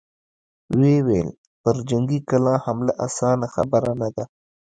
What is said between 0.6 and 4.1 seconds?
ويې ويل: پر جنګي کلا حمله اسانه خبره نه